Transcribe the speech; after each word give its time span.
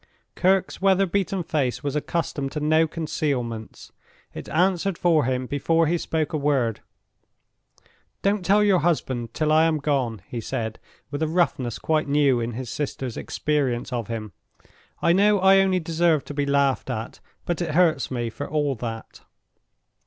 Kirke's 0.35 0.81
weather 0.81 1.05
beaten 1.05 1.43
face 1.43 1.83
was 1.83 1.95
accustomed 1.95 2.51
to 2.53 2.59
no 2.59 2.87
concealments—it 2.87 4.49
answered 4.49 4.97
for 4.97 5.25
him 5.25 5.45
before 5.45 5.85
he 5.85 5.95
spoke 5.99 6.33
a 6.33 6.37
word. 6.39 6.79
"Don't 8.23 8.43
tell 8.43 8.63
your 8.63 8.79
husband 8.79 9.35
till 9.35 9.51
I 9.51 9.65
am 9.65 9.77
gone," 9.77 10.23
he 10.27 10.41
said, 10.41 10.79
with 11.11 11.21
a 11.21 11.27
roughness 11.27 11.77
quite 11.77 12.07
new 12.07 12.39
in 12.39 12.53
his 12.53 12.71
sister's 12.71 13.15
experience 13.15 13.93
of 13.93 14.07
him. 14.07 14.31
"I 15.03 15.13
know 15.13 15.39
I 15.39 15.59
only 15.59 15.79
deserve 15.79 16.25
to 16.25 16.33
be 16.33 16.47
laughed 16.47 16.89
at; 16.89 17.19
but 17.45 17.61
it 17.61 17.75
hurts 17.75 18.09
me, 18.09 18.31
for 18.31 18.49
all 18.49 18.73
that." 18.77 19.21